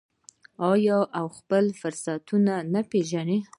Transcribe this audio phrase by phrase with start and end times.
[0.71, 3.39] آیا او خپل فرصتونه وپیژنو؟